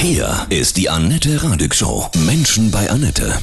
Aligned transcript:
Hier 0.00 0.46
ist 0.48 0.76
die 0.76 0.88
Annette 0.88 1.42
Radig 1.42 1.74
Show. 1.74 2.08
Menschen 2.24 2.70
bei 2.70 2.88
Annette. 2.88 3.36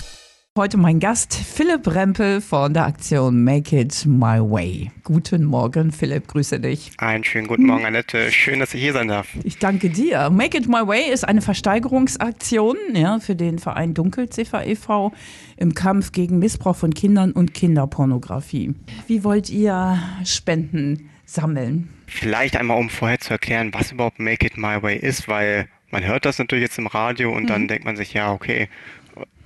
Heute 0.57 0.77
mein 0.77 1.01
Gast 1.01 1.35
Philipp 1.35 1.85
Rempel 1.93 2.39
von 2.39 2.73
der 2.73 2.85
Aktion 2.85 3.43
Make 3.43 3.77
It 3.77 4.05
My 4.05 4.39
Way. 4.39 4.89
Guten 5.03 5.43
Morgen, 5.43 5.91
Philipp, 5.91 6.29
grüße 6.29 6.61
dich. 6.61 6.93
Einen 6.97 7.25
schönen 7.25 7.47
guten 7.47 7.65
Morgen, 7.65 7.83
Annette. 7.83 8.31
Schön, 8.31 8.61
dass 8.61 8.73
ich 8.73 8.81
hier 8.81 8.93
sein 8.93 9.09
darf. 9.09 9.27
Ich 9.43 9.59
danke 9.59 9.89
dir. 9.89 10.29
Make 10.29 10.57
It 10.57 10.69
My 10.69 10.87
Way 10.87 11.11
ist 11.11 11.27
eine 11.27 11.41
Versteigerungsaktion 11.41 12.77
ja, 12.93 13.19
für 13.19 13.35
den 13.35 13.59
Verein 13.59 13.93
Dunkelziffer 13.93 14.65
e.V. 14.65 15.11
im 15.57 15.73
Kampf 15.73 16.13
gegen 16.13 16.39
Missbrauch 16.39 16.77
von 16.77 16.93
Kindern 16.93 17.33
und 17.33 17.53
Kinderpornografie. 17.53 18.75
Wie 19.07 19.25
wollt 19.25 19.49
ihr 19.49 19.99
Spenden 20.23 21.09
sammeln? 21.25 21.89
Vielleicht 22.07 22.55
einmal, 22.55 22.77
um 22.77 22.89
vorher 22.89 23.19
zu 23.19 23.31
erklären, 23.31 23.73
was 23.73 23.91
überhaupt 23.91 24.19
Make 24.19 24.45
It 24.45 24.55
My 24.55 24.81
Way 24.81 24.99
ist, 24.99 25.27
weil 25.27 25.67
man 25.95 26.05
hört 26.05 26.25
das 26.25 26.39
natürlich 26.39 26.63
jetzt 26.63 26.77
im 26.77 26.87
Radio 26.87 27.31
und 27.31 27.43
mhm. 27.43 27.47
dann 27.47 27.67
denkt 27.69 27.85
man 27.85 27.95
sich, 27.95 28.11
ja, 28.11 28.33
okay, 28.33 28.67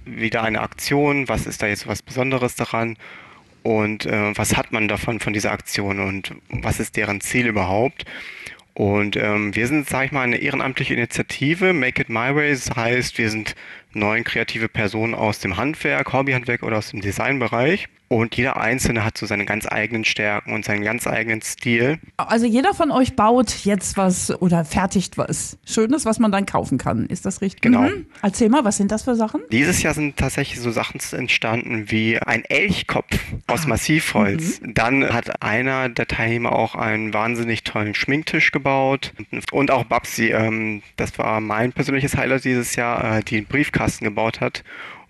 wieder 0.03 0.41
eine 0.41 0.61
Aktion, 0.61 1.29
was 1.29 1.45
ist 1.45 1.61
da 1.61 1.67
jetzt 1.67 1.85
was 1.85 2.01
Besonderes 2.01 2.55
daran 2.55 2.97
und 3.61 4.07
äh, 4.07 4.35
was 4.35 4.57
hat 4.57 4.71
man 4.71 4.87
davon 4.87 5.19
von 5.19 5.31
dieser 5.31 5.51
Aktion 5.51 5.99
und 5.99 6.33
was 6.49 6.79
ist 6.79 6.97
deren 6.97 7.21
Ziel 7.21 7.45
überhaupt. 7.45 8.05
Und 8.73 9.15
ähm, 9.15 9.55
wir 9.55 9.67
sind, 9.67 9.87
sage 9.87 10.07
ich 10.07 10.11
mal, 10.11 10.23
eine 10.23 10.37
ehrenamtliche 10.37 10.95
Initiative. 10.95 11.71
Make 11.73 12.01
It 12.01 12.09
My 12.09 12.33
Way. 12.33 12.49
Das 12.51 12.71
heißt, 12.75 13.19
wir 13.19 13.29
sind 13.29 13.53
neun 13.93 14.23
kreative 14.23 14.69
Personen 14.69 15.15
aus 15.15 15.39
dem 15.39 15.57
Handwerk, 15.57 16.13
Hobbyhandwerk 16.13 16.63
oder 16.63 16.77
aus 16.77 16.91
dem 16.91 17.01
Designbereich. 17.01 17.87
Und 18.09 18.35
jeder 18.35 18.57
Einzelne 18.57 19.05
hat 19.05 19.19
so 19.19 19.27
seine 19.27 19.45
ganz 19.45 19.67
eigenen 19.71 20.03
Stärken 20.03 20.53
und 20.53 20.65
seinen 20.65 20.83
ganz 20.83 21.05
eigenen 21.05 21.43
Stil. 21.43 21.99
Also 22.17 22.47
jeder 22.47 22.73
von 22.73 22.89
euch 22.89 23.15
baut 23.15 23.51
jetzt 23.65 23.97
was 23.97 24.31
oder 24.41 24.65
fertigt 24.65 25.19
was 25.19 25.59
Schönes, 25.63 26.05
was 26.05 26.17
man 26.17 26.31
dann 26.31 26.47
kaufen 26.47 26.79
kann. 26.79 27.05
Ist 27.05 27.27
das 27.27 27.41
richtig? 27.41 27.61
Genau. 27.61 27.81
Mhm. 27.81 28.07
Erzähl 28.23 28.49
mal, 28.49 28.65
was 28.65 28.77
sind 28.77 28.91
das 28.91 29.03
für 29.03 29.15
Sachen? 29.15 29.41
Dieses 29.51 29.83
Jahr 29.83 29.93
sind 29.93 30.17
tatsächlich 30.17 30.59
so 30.59 30.71
Sachen 30.71 30.99
entstanden 31.11 31.91
wie 31.91 32.17
ein 32.17 32.43
Elchkopf 32.45 33.15
aus 33.45 33.65
ah. 33.65 33.69
Massivholz. 33.69 34.59
Mhm. 34.59 34.73
Dann 34.73 35.13
hat 35.13 35.43
einer 35.43 35.87
der 35.87 36.07
Teilnehmer 36.07 36.53
auch 36.53 36.73
einen 36.73 37.13
wahnsinnig 37.13 37.63
tollen 37.63 37.93
Schminktisch 37.93 38.51
gebaut. 38.51 39.13
Und 39.51 39.69
auch 39.69 39.83
Babsi, 39.83 40.29
ähm, 40.31 40.81
das 40.97 41.19
war 41.19 41.41
mein 41.41 41.73
persönliches 41.73 42.17
Highlight 42.17 42.43
dieses 42.43 42.75
Jahr, 42.75 43.19
äh, 43.19 43.23
die 43.23 43.37
einen 43.37 43.45
Briefkasten 43.79 44.05
gebaut 44.05 44.41
hat 44.41 44.63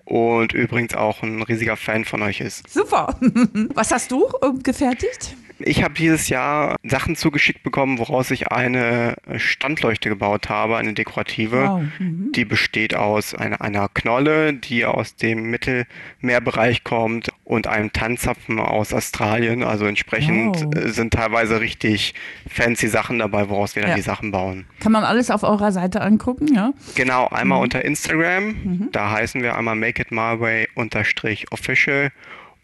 und 0.05 0.53
übrigens 0.53 0.93
auch 0.95 1.23
ein 1.23 1.41
riesiger 1.41 1.75
Fan 1.75 2.05
von 2.05 2.21
euch 2.21 2.39
ist. 2.39 2.69
Super. 2.69 3.19
Was 3.73 3.91
hast 3.91 4.11
du 4.11 4.27
äh, 4.41 4.51
gefertigt? 4.63 5.35
Ich 5.61 5.83
habe 5.83 5.93
dieses 5.93 6.29
Jahr 6.29 6.77
Sachen 6.83 7.17
zugeschickt 7.17 7.63
bekommen, 7.63 7.97
woraus 7.97 8.31
ich 8.31 8.47
eine 8.47 9.15
Standleuchte 9.35 10.07
gebaut 10.07 10.47
habe, 10.47 10.77
eine 10.77 10.93
dekorative. 10.93 11.67
Wow. 11.67 11.81
Mhm. 11.99 12.31
Die 12.33 12.45
besteht 12.45 12.95
aus 12.95 13.35
einer, 13.35 13.59
einer 13.59 13.89
Knolle, 13.89 14.53
die 14.53 14.85
aus 14.85 15.15
dem 15.15 15.49
Mittelmeerbereich 15.49 16.85
kommt 16.85 17.28
und 17.49 17.65
einem 17.65 17.91
Tanzapfen 17.91 18.59
aus 18.59 18.93
Australien. 18.93 19.63
Also 19.63 19.85
entsprechend 19.85 20.55
wow. 20.63 20.83
sind 20.85 21.13
teilweise 21.15 21.59
richtig 21.59 22.13
fancy 22.47 22.87
Sachen 22.87 23.17
dabei, 23.17 23.49
woraus 23.49 23.75
wir 23.75 23.81
dann 23.81 23.89
ja. 23.89 23.95
die 23.95 24.03
Sachen 24.03 24.29
bauen. 24.29 24.67
Kann 24.79 24.91
man 24.91 25.03
alles 25.03 25.31
auf 25.31 25.41
eurer 25.41 25.71
Seite 25.71 26.01
angucken, 26.01 26.53
ja? 26.53 26.73
Genau, 26.93 27.27
einmal 27.27 27.57
mhm. 27.57 27.63
unter 27.63 27.83
Instagram. 27.83 28.45
Mhm. 28.45 28.89
Da 28.91 29.09
heißen 29.09 29.41
wir 29.41 29.57
einmal 29.57 29.75
Make 29.75 30.03
It 30.03 30.11
My 30.11 30.39
Way 30.39 30.67
unterstrich 30.75 31.51
official 31.51 32.11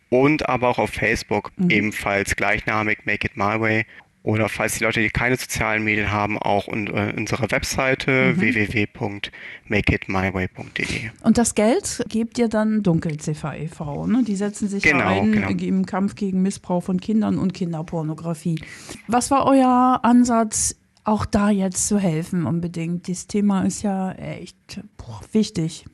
und 0.10 0.48
aber 0.48 0.70
auch 0.70 0.78
auf 0.78 0.92
Facebook 0.92 1.52
mhm. 1.56 1.72
ebenfalls 1.72 2.36
gleichnamig 2.36 3.08
Make 3.08 3.26
It 3.26 3.36
My 3.36 3.60
Way. 3.60 3.88
Oder 4.26 4.50
falls 4.50 4.80
die 4.80 4.84
Leute, 4.84 5.00
die 5.02 5.12
keine 5.12 5.38
sozialen 5.38 5.84
Medien 5.84 6.12
haben, 6.12 6.40
auch 6.40 6.68
in, 6.68 6.88
äh, 6.88 7.14
unsere 7.16 7.52
Webseite 7.52 8.34
mhm. 8.36 8.42
www.makeitmyway.de. 8.42 11.12
Und 11.22 11.38
das 11.38 11.54
Geld 11.54 12.04
gebt 12.10 12.40
ihr 12.40 12.48
dann 12.48 12.82
Dunkelziffer 12.82 13.56
e.V., 13.56 14.08
ne? 14.08 14.24
Die 14.28 14.36
setzen 14.36 14.68
sich 14.68 14.82
genau, 14.82 15.22
ein 15.22 15.32
genau. 15.32 15.50
im 15.50 15.86
Kampf 15.86 16.16
gegen 16.16 16.42
Missbrauch 16.42 16.82
von 16.82 17.00
Kindern 17.00 17.38
und 17.38 17.54
Kinderpornografie. 17.54 18.60
Was 19.08 19.30
war 19.30 19.46
euer 19.46 20.00
Ansatz, 20.02 20.76
auch 21.04 21.28
da 21.28 21.52
jetzt 21.52 21.88
zu 21.88 22.00
helfen 22.00 22.48
unbedingt? 22.48 23.08
Das 23.08 23.28
Thema 23.28 23.62
ist 23.62 23.84
ja 23.84 24.12
echt 24.14 24.82
boah, 24.98 25.22
wichtig. 25.34 25.86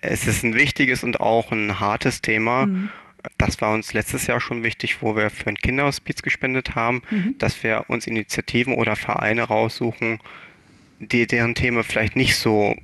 Es 0.00 0.26
ist 0.26 0.42
ein 0.42 0.54
wichtiges 0.54 1.04
und 1.04 1.20
auch 1.20 1.52
ein 1.52 1.78
hartes 1.78 2.22
Thema. 2.22 2.66
Mhm. 2.66 2.88
Das 3.36 3.60
war 3.60 3.72
uns 3.72 3.92
letztes 3.92 4.26
Jahr 4.26 4.40
schon 4.40 4.62
wichtig, 4.62 5.02
wo 5.02 5.16
wir 5.16 5.30
für 5.30 5.48
ein 5.48 5.56
Kinderhospiz 5.56 6.22
gespendet 6.22 6.74
haben, 6.74 7.02
mhm. 7.10 7.36
dass 7.38 7.62
wir 7.62 7.84
uns 7.88 8.06
Initiativen 8.06 8.74
oder 8.74 8.96
Vereine 8.96 9.42
raussuchen, 9.42 10.20
die 11.00 11.26
deren 11.26 11.54
Themen 11.54 11.82
vielleicht 11.84 12.16
nicht 12.16 12.36
so 12.36 12.74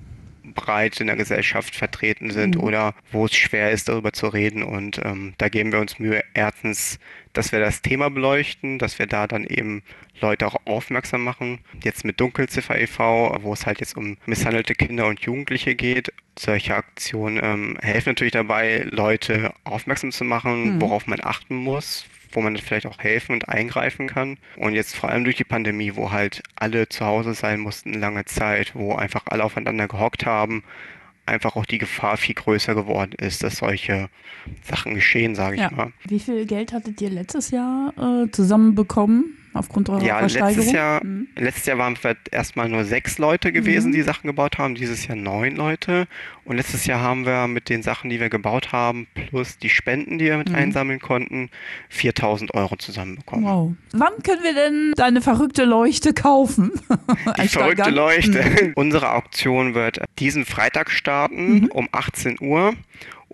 breit 0.45 1.01
in 1.01 1.07
der 1.07 1.17
Gesellschaft 1.17 1.75
vertreten 1.75 2.31
sind 2.31 2.57
mhm. 2.57 2.63
oder 2.63 2.95
wo 3.13 3.27
es 3.27 3.35
schwer 3.35 3.71
ist, 3.71 3.89
darüber 3.89 4.13
zu 4.13 4.29
reden. 4.29 4.63
Und 4.63 5.01
ähm, 5.05 5.35
da 5.39 5.49
geben 5.49 5.73
wir 5.73 5.81
uns 5.81 5.99
Mühe, 5.99 6.23
erstens, 6.35 6.99
dass 7.33 7.53
wir 7.53 7.61
das 7.61 7.83
Thema 7.83 8.11
beleuchten, 8.11 8.79
dass 8.79 8.99
wir 8.99 9.07
da 9.07 9.27
dann 9.27 9.45
eben 9.45 9.83
Leute 10.21 10.47
auch 10.47 10.57
aufmerksam 10.67 11.25
machen. 11.25 11.61
Jetzt 11.83 12.05
mit 12.05 12.21
Dunkelziffer 12.21 12.79
e.V., 12.79 13.39
wo 13.43 13.53
es 13.53 13.67
halt 13.67 13.81
jetzt 13.81 13.97
um 13.97 14.17
misshandelte 14.27 14.75
Kinder 14.75 15.07
und 15.07 15.21
Jugendliche 15.21 15.75
geht. 15.75 16.13
Solche 16.39 16.75
Aktionen 16.75 17.41
ähm, 17.43 17.79
helfen 17.81 18.11
natürlich 18.11 18.33
dabei, 18.33 18.87
Leute 18.91 19.53
aufmerksam 19.65 20.13
zu 20.13 20.25
machen, 20.25 20.77
mhm. 20.77 20.81
worauf 20.81 21.07
man 21.07 21.21
achten 21.23 21.57
muss, 21.57 22.07
wo 22.35 22.41
man 22.41 22.57
vielleicht 22.57 22.87
auch 22.87 22.99
helfen 22.99 23.33
und 23.33 23.49
eingreifen 23.49 24.09
kann. 24.09 24.39
Und 24.57 24.75
jetzt 24.75 24.97
vor 24.97 25.11
allem 25.11 25.25
durch 25.25 25.37
die 25.37 25.45
Pandemie, 25.45 25.97
wo 25.97 26.11
halt 26.11 26.43
alle 26.57 26.89
zu 26.89 27.05
Hause 27.05 27.35
sein 27.35 27.61
mussten 27.61 27.95
lange 27.95 28.25
Zeit, 28.25 28.75
wo 28.75 28.95
einfach 28.95 29.23
alle 29.27 29.45
aufeinander 29.45 29.89
gehockt 29.89 30.27
haben, 30.27 30.65
einfach 31.27 31.57
auch 31.57 31.67
die 31.67 31.79
Gefahr 31.79 32.17
viel 32.17 32.35
größer 32.35 32.75
geworden 32.75 33.13
ist, 33.19 33.43
dass 33.43 33.57
solche 33.57 34.09
Sachen 34.63 34.95
geschehen, 34.95 35.35
sage 35.35 35.57
ich 35.57 35.63
ja. 35.63 35.71
mal. 35.71 35.93
Wie 36.05 36.21
viel 36.21 36.47
Geld 36.47 36.73
hattet 36.73 37.01
ihr 37.01 37.11
letztes 37.11 37.51
Jahr 37.51 37.93
äh, 37.97 38.31
zusammenbekommen? 38.31 39.39
Aufgrund 39.55 39.89
eurer 39.89 40.03
ja, 40.03 40.21
letztes 40.21 40.73
Jahr, 40.73 41.03
mhm. 41.03 41.29
letztes 41.37 41.67
Jahr 41.67 41.79
waren 41.79 41.97
wir 42.03 42.17
erstmal 42.31 42.69
nur 42.69 42.85
sechs 42.85 43.19
Leute 43.19 43.53
gewesen, 43.53 43.89
mhm. 43.89 43.95
die 43.95 44.03
Sachen 44.03 44.27
gebaut 44.27 44.59
haben. 44.59 44.75
Dieses 44.75 45.07
Jahr 45.07 45.17
neun 45.17 45.57
Leute. 45.57 46.07
Und 46.45 46.57
letztes 46.57 46.85
Jahr 46.85 47.01
haben 47.01 47.25
wir 47.25 47.47
mit 47.47 47.71
den 47.71 47.83
Sachen, 47.83 48.11
die 48.11 48.21
wir 48.21 48.29
gebaut 48.29 48.73
haben, 48.73 49.07
plus 49.15 49.57
die 49.57 49.71
Spenden, 49.71 50.19
die 50.19 50.27
wir 50.27 50.37
mit 50.37 50.51
mhm. 50.51 50.57
einsammeln 50.57 51.01
konnten, 51.01 51.51
4000 51.89 52.53
Euro 52.53 52.77
zusammenbekommen. 52.77 53.45
Wow. 53.45 53.73
Wann 53.93 54.23
können 54.23 54.43
wir 54.43 54.55
denn 54.55 54.93
deine 54.97 55.23
verrückte 55.23 55.65
Leuchte 55.65 56.13
kaufen? 56.13 56.73
die 57.41 57.49
verrückte 57.49 57.91
Leuchte. 57.91 58.43
Mhm. 58.43 58.73
Unsere 58.75 59.13
Auktion 59.13 59.75
wird 59.75 60.01
diesen 60.19 60.45
Freitag 60.45 60.91
starten 60.91 61.61
mhm. 61.61 61.67
um 61.69 61.89
18 61.93 62.39
Uhr 62.41 62.75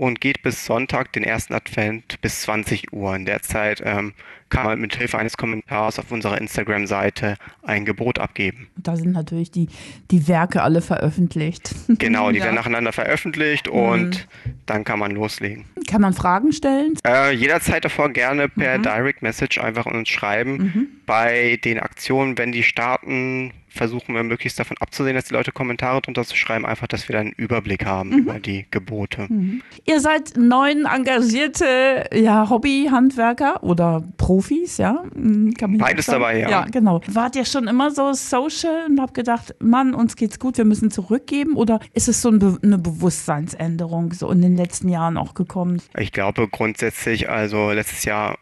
und 0.01 0.23
geht 0.23 0.43
bis 0.43 0.65
Sonntag, 0.65 1.13
den 1.13 1.25
ersten 1.25 1.53
Advent, 1.53 2.23
bis 2.23 2.41
20 2.41 2.91
Uhr. 2.95 3.15
In 3.15 3.27
der 3.27 3.43
Zeit 3.43 3.83
ähm, 3.85 4.15
kann 4.49 4.65
man 4.65 4.81
mit 4.81 4.97
Hilfe 4.97 5.19
eines 5.19 5.37
Kommentars 5.37 5.99
auf 5.99 6.11
unserer 6.11 6.41
Instagram-Seite 6.41 7.37
ein 7.63 7.85
Gebot 7.85 8.19
abgeben. 8.19 8.69
Da 8.77 8.97
sind 8.97 9.13
natürlich 9.13 9.51
die, 9.51 9.69
die 10.11 10.27
Werke 10.27 10.63
alle 10.63 10.81
veröffentlicht. 10.81 11.75
Genau, 11.99 12.31
die 12.31 12.39
ja. 12.39 12.45
werden 12.45 12.55
nacheinander 12.55 12.93
veröffentlicht 12.93 13.67
mhm. 13.67 13.73
und 13.79 14.29
dann 14.65 14.85
kann 14.85 14.99
man 14.99 15.11
loslegen. 15.11 15.67
Kann 15.87 16.01
man 16.01 16.15
Fragen 16.15 16.53
stellen? 16.53 16.95
Äh, 17.07 17.35
jederzeit 17.35 17.85
davor 17.85 18.09
gerne 18.11 18.49
per 18.49 18.79
mhm. 18.79 18.83
Direct 18.83 19.21
Message 19.21 19.59
einfach 19.59 19.85
uns 19.85 20.09
schreiben. 20.09 20.53
Mhm. 20.57 20.89
Bei 21.05 21.59
den 21.63 21.79
Aktionen, 21.79 22.39
wenn 22.39 22.53
die 22.53 22.63
starten, 22.63 23.53
versuchen 23.71 24.15
wir 24.15 24.23
möglichst 24.23 24.59
davon 24.59 24.77
abzusehen, 24.79 25.15
dass 25.15 25.27
die 25.27 25.35
Leute 25.35 25.53
Kommentare 25.53 26.01
drunter 26.01 26.25
zu 26.25 26.37
schreiben, 26.37 26.67
einfach, 26.67 26.87
dass 26.87 27.09
wir 27.09 27.15
dann 27.15 27.29
einen 27.29 27.35
Überblick 27.37 27.87
haben 27.87 28.11
mhm. 28.11 28.19
über 28.19 28.41
die 28.41 28.67
Gebote. 28.71 29.27
Mhm. 29.29 29.63
Ihr 29.85 30.01
seid 30.01 30.37
neun 30.37 30.85
engagierte 30.85 32.07
ja, 32.13 32.51
Hobbyhandwerker 32.51 33.63
oder 33.63 34.03
Profis, 34.17 34.79
ja? 34.79 35.05
Hm, 35.15 35.55
Beides 35.79 36.07
dabei, 36.07 36.41
ja. 36.41 36.51
Ja, 36.51 36.65
genau. 36.65 37.01
Wart 37.07 37.37
ihr 37.37 37.45
schon 37.45 37.69
immer 37.69 37.91
so 37.91 38.13
social 38.13 38.87
und 38.89 39.01
habt 39.01 39.15
gedacht, 39.15 39.55
Mann, 39.61 39.95
uns 39.95 40.17
geht's 40.17 40.39
gut, 40.39 40.59
wir 40.59 40.65
müssen 40.65 40.91
zurückgeben? 40.91 41.57
Oder 41.57 41.81
ist 41.95 42.09
es 42.09 42.21
so 42.21 42.29
ein 42.29 42.39
Be 42.39 42.59
eine 42.63 42.79
Bewusstseinsänderung 42.79 44.13
so 44.13 44.31
in 44.31 44.43
den 44.43 44.57
letzten 44.57 44.89
Jahren 44.89 45.17
auch 45.17 45.35
gekommen? 45.35 45.81
Ich 45.97 46.13
glaube 46.13 46.49
grundsätzlich, 46.49 47.29
also 47.29 47.71
letztes 47.71 48.05
Jahr 48.05 48.39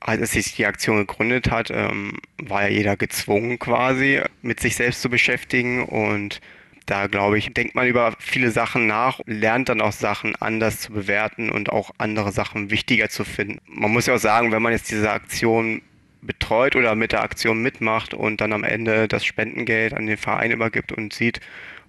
als 0.00 0.32
sich 0.32 0.54
die 0.56 0.66
Aktion 0.66 0.96
gegründet 0.96 1.50
hat, 1.50 1.70
ähm, 1.70 2.18
war 2.42 2.62
ja 2.62 2.68
jeder 2.68 2.96
gezwungen 2.96 3.58
quasi 3.58 4.20
mit 4.42 4.60
sich 4.60 4.76
selbst 4.76 5.02
zu 5.02 5.10
beschäftigen 5.10 5.84
und 5.84 6.40
da 6.86 7.06
glaube 7.06 7.38
ich, 7.38 7.52
denkt 7.54 7.74
man 7.74 7.86
über 7.86 8.14
viele 8.18 8.50
Sachen 8.50 8.86
nach, 8.86 9.20
lernt 9.26 9.68
dann 9.68 9.80
auch 9.80 9.92
Sachen 9.92 10.34
anders 10.36 10.80
zu 10.80 10.92
bewerten 10.92 11.50
und 11.50 11.70
auch 11.70 11.92
andere 11.98 12.32
Sachen 12.32 12.70
wichtiger 12.70 13.08
zu 13.08 13.24
finden. 13.24 13.60
Man 13.66 13.92
muss 13.92 14.06
ja 14.06 14.14
auch 14.14 14.18
sagen, 14.18 14.50
wenn 14.50 14.62
man 14.62 14.72
jetzt 14.72 14.90
diese 14.90 15.10
Aktion 15.10 15.82
betreut 16.22 16.76
oder 16.76 16.94
mit 16.94 17.12
der 17.12 17.22
Aktion 17.22 17.62
mitmacht 17.62 18.12
und 18.14 18.40
dann 18.40 18.52
am 18.52 18.64
Ende 18.64 19.06
das 19.06 19.24
Spendengeld 19.24 19.94
an 19.94 20.06
den 20.06 20.16
Verein 20.16 20.50
übergibt 20.50 20.92
und 20.92 21.12
sieht, 21.12 21.40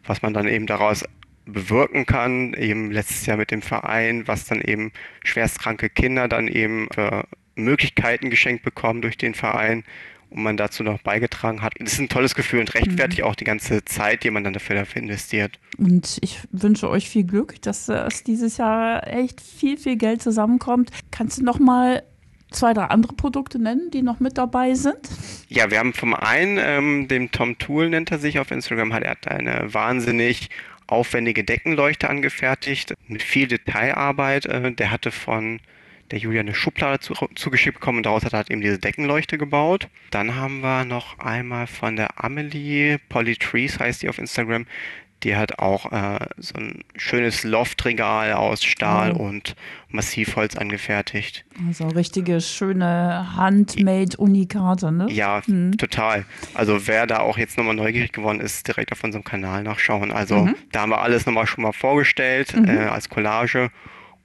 was 0.06 0.22
man 0.22 0.34
dann 0.34 0.48
eben 0.48 0.68
daraus 0.68 1.06
bewirken 1.46 2.06
kann, 2.06 2.54
eben 2.54 2.92
letztes 2.92 3.26
Jahr 3.26 3.38
mit 3.38 3.52
dem 3.52 3.62
Verein, 3.62 4.28
was 4.28 4.46
dann 4.46 4.62
eben 4.62 4.92
schwerstkranke 5.24 5.90
Kinder 5.90 6.28
dann 6.28 6.48
eben 6.48 6.88
für 6.94 7.26
Möglichkeiten 7.56 8.30
geschenkt 8.30 8.64
bekommen 8.64 9.02
durch 9.02 9.18
den 9.18 9.34
Verein 9.34 9.84
und 10.32 10.44
man 10.44 10.58
dazu 10.58 10.84
noch 10.84 11.02
beigetragen 11.02 11.62
hat. 11.62 11.74
Das 11.80 11.94
ist 11.94 12.00
ein 12.00 12.10
tolles 12.10 12.36
Gefühl 12.36 12.62
und 12.62 12.74
rechtfertigt 12.74 13.22
mhm. 13.22 13.28
auch 13.28 13.36
die 13.36 13.44
ganze 13.44 13.84
Zeit, 13.86 14.24
die 14.24 14.32
man 14.32 14.44
dann 14.44 14.54
dafür, 14.54 14.78
dafür 14.78 15.02
investiert. 15.02 15.60
Und 15.78 16.18
ich 16.22 16.40
wünsche 16.52 16.90
euch 16.90 17.10
viel 17.10 17.26
Glück, 17.26 17.62
dass 17.62 17.90
es 17.90 18.24
dieses 18.24 18.58
Jahr 18.58 19.06
echt 19.08 19.42
viel, 19.42 19.78
viel 19.78 19.98
Geld 19.98 20.22
zusammenkommt. 20.22 20.90
Kannst 21.12 21.40
du 21.40 21.44
noch 21.44 21.60
mal 21.60 22.04
zwei, 22.50 22.74
drei 22.74 22.86
andere 22.86 23.14
Produkte 23.14 23.60
nennen, 23.60 23.92
die 23.92 24.02
noch 24.02 24.20
mit 24.20 24.38
dabei 24.38 24.74
sind? 24.74 25.00
Ja, 25.50 25.70
wir 25.70 25.80
haben 25.80 25.94
vom 25.94 26.14
einen, 26.14 26.58
ähm, 26.62 27.08
dem 27.08 27.32
Tom 27.32 27.58
Tool 27.58 27.90
nennt 27.90 28.12
er 28.12 28.20
sich 28.20 28.40
auf 28.40 28.52
Instagram, 28.52 28.94
hat 28.94 29.04
er 29.04 29.32
eine 29.32 29.74
wahnsinnig 29.74 30.50
aufwendige 30.88 31.44
Deckenleuchte 31.44 32.10
angefertigt 32.10 32.94
mit 33.08 33.24
viel 33.24 33.48
Detailarbeit. 33.48 34.46
Äh, 34.46 34.72
der 34.74 34.92
hatte 34.92 35.12
von 35.12 35.60
der 36.12 36.20
Julia 36.20 36.42
eine 36.42 36.54
Schublade 36.54 37.00
zu, 37.00 37.14
zugeschickt 37.36 37.80
bekommen 37.80 37.98
und 37.98 38.06
daraus 38.06 38.24
hat 38.26 38.34
er 38.34 38.38
halt 38.38 38.52
eben 38.52 38.62
diese 38.62 38.80
Deckenleuchte 38.80 39.38
gebaut. 39.38 39.88
Dann 40.12 40.36
haben 40.36 40.62
wir 40.62 40.86
noch 40.86 41.20
einmal 41.20 41.68
von 41.68 41.96
der 41.96 42.24
Amelie, 42.24 43.00
Polly 43.10 43.36
Trees 43.36 43.80
heißt 43.80 44.04
die 44.04 44.10
auf 44.10 44.18
Instagram, 44.18 44.66
die 45.24 45.36
hat 45.36 45.60
auch 45.60 45.92
äh, 45.92 46.20
so 46.38 46.56
ein 46.56 46.84
schönes 46.96 47.44
Loftregal 47.44 48.34
aus 48.34 48.64
Stahl 48.64 49.14
oh. 49.14 49.24
und 49.24 49.56
Massivholz 49.90 50.56
angefertigt. 50.56 51.46
Also 51.68 51.88
richtige 51.90 52.42
schöne 52.42 53.36
Handmade-Unikate, 53.36 54.92
ne? 54.92 55.08
Ja, 55.12 55.42
mhm. 55.46 55.78
total. 55.78 56.26
Also 56.56 56.88
wer 56.88 57.06
da 57.06 57.20
auch 57.20 57.38
jetzt 57.38 57.58
nochmal 57.58 57.76
neugierig 57.76 58.14
geworden 58.14 58.40
ist, 58.40 58.68
direkt 58.68 58.92
auf 58.92 59.04
unserem 59.04 59.24
Kanal 59.24 59.64
nachschauen. 59.64 60.12
Also 60.12 60.46
mhm. 60.46 60.56
da 60.72 60.82
haben 60.82 60.90
wir 60.90 61.02
alles 61.02 61.26
nochmal 61.26 61.46
schon 61.46 61.64
mal 61.64 61.74
vorgestellt 61.74 62.56
mhm. 62.56 62.68
äh, 62.68 62.86
als 62.86 63.10
Collage 63.10 63.70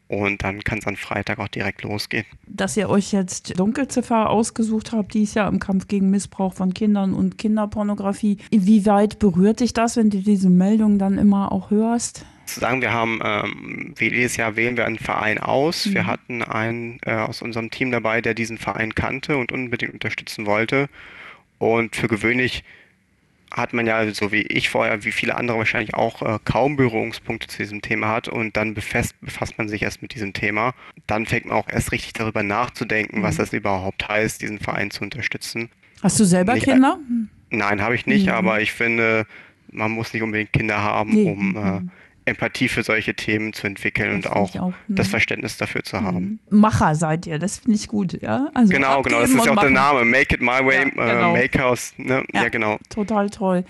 und 0.09 0.45
dann 0.45 0.63
kann 0.63 0.79
es 0.79 0.87
am 0.87 0.97
Freitag 0.97 1.39
auch 1.39 1.49
direkt 1.49 1.83
losgehen. 1.83 2.25
Dass 2.47 2.77
ihr 2.77 2.89
euch 2.89 3.13
jetzt 3.13 3.59
Dunkelziffer 3.59 4.31
ausgesucht 4.31 4.93
habt, 4.93 5.15
die 5.15 5.23
ist 5.23 5.35
ja 5.35 5.49
im 5.49 5.59
Kampf 5.59 5.89
gegen 5.89 6.11
Missbrauch 6.11 6.55
von 6.55 6.75
Kindern 6.75 7.13
und 7.15 7.39
Kinderpornografie. 7.39 8.39
Inwieweit 8.51 9.19
berührt 9.19 9.61
dich 9.61 9.73
das, 9.73 9.97
wenn 9.97 10.11
du 10.11 10.19
diese 10.19 10.49
Meldung 10.49 10.99
dann 10.99 11.19
immer 11.19 11.51
auch 11.51 11.71
hörst? 11.71 12.25
Zu 12.47 12.61
sagen, 12.61 12.81
wir 12.81 12.93
haben, 12.93 13.19
ähm, 13.25 13.95
wie 13.97 14.05
jedes 14.05 14.37
Jahr 14.37 14.55
wählen 14.55 14.77
wir 14.77 14.85
einen 14.85 14.99
Verein 15.01 15.39
aus. 15.39 15.87
Mhm. 15.87 15.95
Wir 15.95 16.07
hatten 16.07 16.43
einen 16.43 17.01
äh, 17.05 17.15
aus 17.15 17.43
unserem 17.43 17.71
Team 17.71 17.91
dabei, 17.91 18.21
der 18.21 18.35
diesen 18.35 18.59
Verein 18.59 18.95
kannte 18.95 19.37
und 19.37 19.51
unbedingt 19.51 19.93
unterstützen 19.93 20.47
wollte. 20.47 20.89
Und 21.59 21.97
für 21.97 22.07
gewöhnlich 22.07 22.63
hat 23.57 23.73
man 23.73 23.87
ja, 23.87 24.09
so 24.13 24.33
wie 24.33 24.43
ich 24.43 24.69
vorher, 24.69 25.05
wie 25.05 25.13
viele 25.13 25.35
andere 25.37 25.59
wahrscheinlich 25.59 25.95
auch, 25.95 26.21
äh, 26.23 26.39
kaum 26.45 26.77
Berührungspunkte 26.77 27.49
zu 27.49 27.59
diesem 27.59 27.81
Thema 27.81 28.09
hat 28.09 28.29
und 28.29 28.57
dann 28.57 28.75
befasst, 28.75 29.19
befasst 29.23 29.57
man 29.57 29.69
sich 29.69 29.83
erst 29.83 30.03
mit 30.03 30.15
diesem 30.15 30.35
Thema. 30.35 30.75
Dann 31.07 31.25
fängt 31.25 31.47
man 31.47 31.57
auch 31.57 31.69
erst 31.69 31.91
richtig 31.91 32.13
darüber 32.13 32.43
nachzudenken, 32.43 33.21
mhm. 33.21 33.23
was 33.23 33.37
das 33.37 33.53
überhaupt 33.53 34.07
heißt, 34.07 34.43
diesen 34.43 34.59
Verein 34.59 34.91
zu 34.91 35.03
unterstützen. 35.03 35.71
Hast 36.03 36.21
du 36.21 36.25
selber 36.25 36.55
nicht, 36.55 36.65
Kinder? 36.65 36.99
Nein, 37.51 37.81
habe 37.81 37.95
ich 37.95 38.07
nicht, 38.07 38.27
mhm. 38.27 38.33
aber 38.33 38.61
ich 38.61 38.73
finde, 38.73 39.27
man 39.71 39.91
muss 39.91 40.13
nicht 40.13 40.23
unbedingt 40.23 40.53
Kinder 40.53 40.83
haben, 40.83 41.15
nee. 41.15 41.31
um 41.31 41.57
äh, 41.57 41.81
mhm. 41.81 41.91
Empathie 42.27 42.69
für 42.69 42.83
solche 42.83 43.15
Themen 43.15 43.53
zu 43.53 43.67
entwickeln 43.67 44.21
das 44.21 44.33
und 44.33 44.37
auch, 44.37 44.57
auch 44.57 44.71
ne? 44.71 44.75
das 44.97 45.09
Verständnis 45.09 45.57
dafür 45.57 45.83
zu 45.83 46.01
haben. 46.01 46.41
Mhm. 46.51 46.59
Macher 46.59 46.95
seid 46.95 47.27
ihr, 47.27 47.39
das 47.39 47.59
finde 47.59 47.77
ich 47.77 47.89
gut, 47.89 48.21
ja. 48.21 48.51
Also 48.53 48.73
genau, 48.73 49.03
genau, 49.03 49.21
das 49.21 49.31
ist 49.31 49.47
ja 49.47 49.53
auch 49.53 49.61
der 49.61 49.71
Name, 49.71 50.05
Make 50.05 50.35
It 50.35 50.41
My 50.41 50.65
Way, 50.65 50.93
ja, 50.97 51.15
genau. 51.15 51.35
äh, 51.35 51.43
Makehouse, 51.43 51.95
ne? 51.97 52.25
Ja, 52.33 52.43
ja, 52.43 52.49
genau. 52.49 52.79
Total 52.91 53.31
toll. 53.31 53.65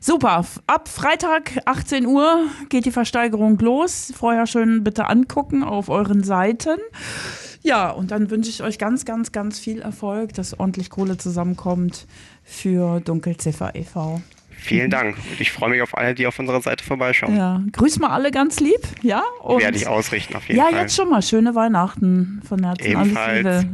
Super, 0.00 0.44
ab 0.66 0.88
Freitag 0.88 1.52
18 1.64 2.04
Uhr 2.04 2.46
geht 2.68 2.84
die 2.84 2.90
Versteigerung 2.90 3.58
los. 3.58 4.12
Vorher 4.14 4.46
schön 4.46 4.84
bitte 4.84 5.08
angucken 5.08 5.62
auf 5.62 5.88
euren 5.88 6.22
Seiten. 6.22 6.78
Ja, 7.62 7.88
und 7.90 8.10
dann 8.10 8.28
wünsche 8.28 8.50
ich 8.50 8.62
euch 8.62 8.78
ganz, 8.78 9.06
ganz, 9.06 9.32
ganz 9.32 9.58
viel 9.58 9.80
Erfolg, 9.80 10.34
dass 10.34 10.60
ordentlich 10.60 10.90
Kohle 10.90 11.16
zusammenkommt 11.16 12.06
für 12.42 13.00
Dunkelziffer 13.00 13.74
e.V. 13.74 14.20
Vielen 14.56 14.90
Dank. 14.90 15.16
Und 15.16 15.40
ich 15.40 15.52
freue 15.52 15.70
mich 15.70 15.82
auf 15.82 15.96
alle, 15.96 16.14
die 16.14 16.26
auf 16.26 16.38
unserer 16.38 16.60
Seite 16.60 16.84
vorbeischauen. 16.84 17.36
Ja, 17.36 17.62
grüß 17.72 17.98
mal 17.98 18.10
alle 18.10 18.30
ganz 18.30 18.60
lieb, 18.60 18.80
ja? 19.02 19.22
Und 19.40 19.60
Werde 19.62 19.76
ich 19.76 19.86
ausrichten, 19.86 20.36
auf 20.36 20.46
jeden 20.48 20.58
ja, 20.58 20.64
Fall. 20.64 20.74
Ja, 20.74 20.80
jetzt 20.80 20.96
schon 20.96 21.10
mal 21.10 21.22
schöne 21.22 21.54
Weihnachten 21.54 22.40
von 22.46 22.62
Herzen. 22.62 22.86
Ebenfalls. 22.86 23.46
Alles 23.46 23.62
Liebe. 23.62 23.70